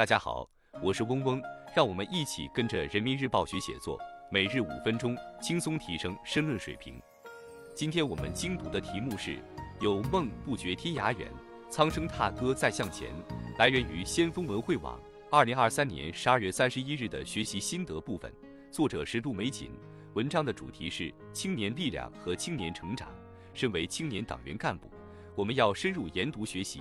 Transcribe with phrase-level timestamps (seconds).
[0.00, 0.48] 大家好，
[0.82, 1.42] 我是嗡嗡，
[1.76, 6.98] 让我们一起跟着人民日报学写作，每日五分钟，轻松提升申论水平。
[7.74, 9.38] 今天我们精读的题目是
[9.78, 11.30] “有梦不觉天涯远，
[11.68, 13.10] 苍生踏歌再向前”，
[13.60, 14.98] 来源于先锋文汇网
[15.30, 18.32] 二零二三年十二月三十一日的学习心得部分，
[18.70, 19.70] 作者是陆美锦。
[20.14, 23.06] 文章的主题是青年力量和青年成长。
[23.52, 24.90] 身为青年党员干部，
[25.34, 26.80] 我们要深入研读学习，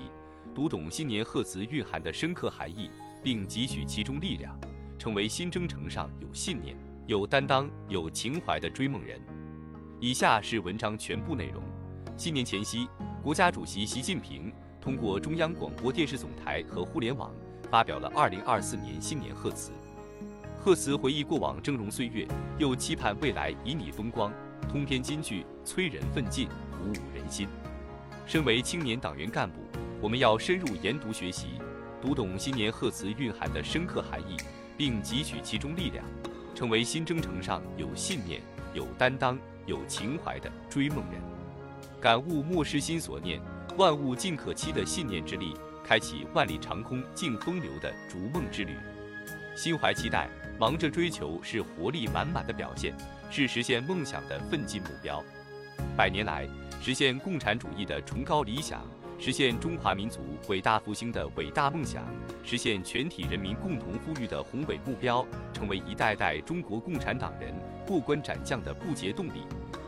[0.54, 2.89] 读懂新年贺词蕴含的深刻含义。
[3.21, 4.57] 并汲取其中力量，
[4.98, 6.73] 成为新征程上有信念、
[7.05, 9.20] 有担当、有情怀的追梦人。
[9.99, 11.62] 以下是文章全部内容。
[12.16, 12.88] 新年前夕，
[13.21, 17.34] 国家主席习近平通过中央广播电视总台和互联网
[17.70, 19.71] 发表了2024年新年贺词。
[20.57, 22.26] 贺词回忆过往峥嵘岁月，
[22.57, 24.31] 又期盼未来旖旎风光，
[24.70, 27.49] 通篇金句催人奋进，鼓舞人心。
[28.26, 29.59] 身为青年党员干部，
[30.02, 31.48] 我们要深入研读学习。
[32.02, 34.38] 读懂新年贺词蕴含的深刻含义，
[34.77, 36.05] 并汲取其中力量，
[36.55, 38.41] 成为新征程上有信念、
[38.74, 41.21] 有担当、有情怀的追梦人。
[41.99, 43.41] 感悟莫失心所念，
[43.76, 48.77] 万物尽可期的信念之力，开启万里长空尽风流的逐梦之旅。
[49.54, 52.96] 心怀期待，忙着追求，是活力满满的表现，
[53.29, 55.21] 是实现梦想的奋进目标。
[55.98, 56.48] 百年来，
[56.81, 58.81] 实现共产主义的崇高理想。
[59.21, 62.05] 实现中华民族伟大复兴的伟大梦想，
[62.41, 67.53] 实现全体人民共同富裕的宏伟目标，成为一代代中国共产党人
[67.85, 69.44] 过关斩将的不竭动力，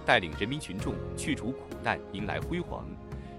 [0.05, 2.85] 带领人民群众去除苦难，迎来辉煌，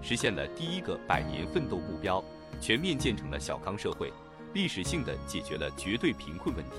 [0.01, 2.23] 实现了第一个百年奋斗目标，
[2.59, 4.11] 全面建成了小康社会，
[4.53, 6.77] 历史性的解决了绝对贫困问题，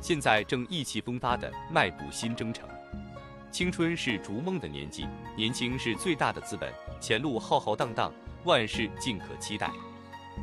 [0.00, 2.68] 现在正意气风发的迈步新征程。
[3.52, 5.06] 青春是逐梦的年纪，
[5.36, 6.68] 年轻是最大的资本，
[7.00, 8.12] 前路浩浩荡荡。
[8.46, 9.72] 万事尽可期待，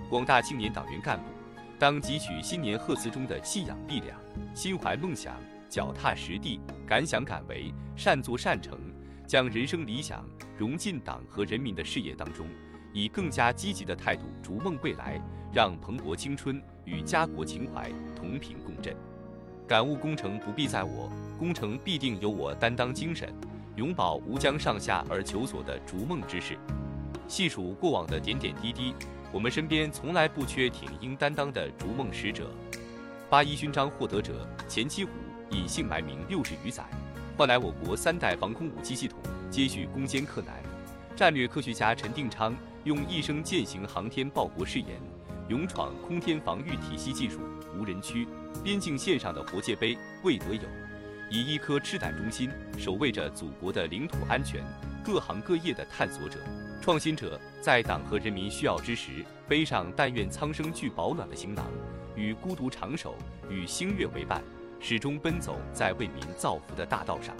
[0.10, 1.24] 广大青年党员干部
[1.80, 4.20] 当汲取新年贺词中的信仰力量，
[4.54, 8.78] 心怀梦想，脚踏实地，敢想敢为，善作善成，
[9.26, 10.26] 将人生理想
[10.58, 12.46] 融进党和人民的事业当中，
[12.92, 15.18] 以更加积极的态度逐梦未来，
[15.54, 18.94] 让蓬勃青春与家国情怀同频共振。
[19.66, 21.10] 感悟工程不必在我，
[21.40, 23.34] 工程必定有我担当精神，
[23.78, 26.60] 永葆无疆上下而求索的逐梦之势。
[27.34, 28.94] 细数过往的点点滴滴，
[29.32, 32.48] 我们身边从来不缺挺膺担当的逐梦使者。
[33.28, 35.10] 八一勋章获得者钱七虎
[35.50, 36.84] 隐姓埋名六十余载，
[37.36, 39.18] 换来我国三代防空武器系统
[39.50, 40.54] 接续攻坚克难。
[41.16, 44.90] 战略科学家陈定昌用一生践行航天报国誓言，
[45.50, 47.40] 勇闯空天防御体系技术
[47.76, 48.28] 无人区，
[48.64, 50.62] 边境线上的活界碑未得有，
[51.32, 54.64] 以一颗赤胆忠心守卫着祖国的领土安全。
[55.04, 56.38] 各行各业的探索者。
[56.84, 61.66] 创新者在党和人民需要之时，背上“但愿苍生具保暖”的行囊，
[62.14, 63.16] 与孤独长守，
[63.50, 64.44] 与星月为伴，
[64.82, 67.34] 始终奔走在为民造福的大道上。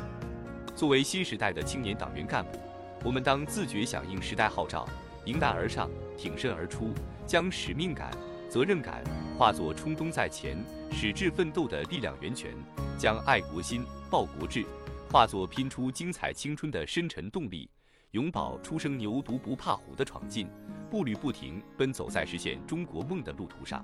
[0.78, 2.58] 作为新时代的青年党员干部，
[3.04, 4.88] 我们当自觉响应时代号召，
[5.26, 6.94] 迎难而上，挺身而出，
[7.28, 8.12] 将使命感、
[8.50, 9.04] 责任感
[9.38, 10.58] 化作冲锋在前、
[10.90, 12.54] 矢志奋斗的力量源泉，
[12.98, 14.64] 将爱国心、报国志
[15.12, 17.70] 化作拼出精彩青春的深沉动力。
[18.14, 20.48] 永葆初生牛犊不怕虎的闯劲，
[20.88, 23.84] 步履不停，奔走在实现中国梦的路途上。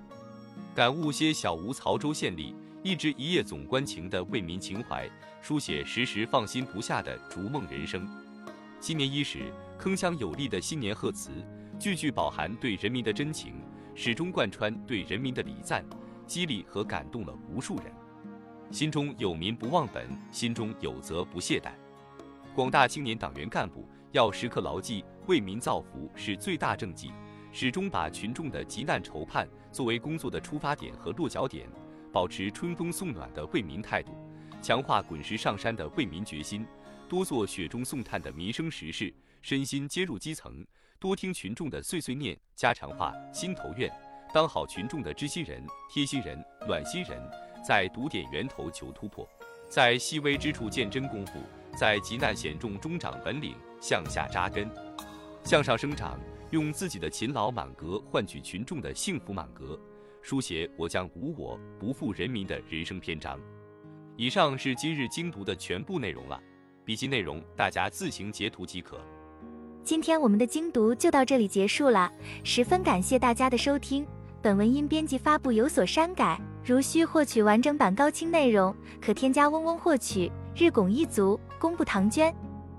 [0.75, 2.53] 感悟些小吴曹州县吏
[2.83, 5.09] 一枝一叶总关情的为民情怀，
[5.41, 8.07] 书写时时放心不下的逐梦人生。
[8.79, 11.31] 新年伊始，铿锵有力的新年贺词，
[11.79, 13.55] 句句饱含对人民的真情，
[13.95, 15.83] 始终贯穿对人民的礼赞，
[16.27, 17.85] 激励和感动了无数人。
[18.69, 21.71] 心中有民不忘本，心中有责不懈怠。
[22.53, 23.88] 广大青年党员干部。
[24.11, 27.11] 要时刻牢记为民造福是最大政绩，
[27.51, 31.69] 始终把群众的急难愁盼作为工作的出发点和落脚点，
[32.11, 34.11] 保持春风送暖的为民态度，
[34.63, 36.65] 强化滚石上山的为民决心，
[37.07, 40.65] 多做雪中送炭的民生实事，身心接入基层，
[40.97, 43.91] 多听群众的碎碎念、家常话、心头怨，
[44.33, 47.21] 当好群众的知心人、贴心人、暖心人，
[47.63, 49.29] 在堵点源头求突破，
[49.69, 51.33] 在细微之处见真功夫，
[51.77, 53.55] 在急难险重中长本领。
[53.81, 54.69] 向下扎根，
[55.43, 56.19] 向上生长，
[56.51, 59.79] 用自己的勤劳满格换取群众的幸福满格，
[60.21, 63.39] 书写我将无我不负人民的人生篇章。
[64.17, 66.37] 以上是今日精读的全部内容了，
[66.83, 68.99] 笔记内容大家自行截图即可。
[69.81, 72.11] 今天我们的精读就到这里结束了，
[72.43, 74.05] 十分感谢大家的收听。
[74.41, 80.31] 本文因编辑发布有所删改，如需获取完整版高清内容，可添加嗡嗡获取。
[80.55, 82.33] 日拱一卒，功不唐捐。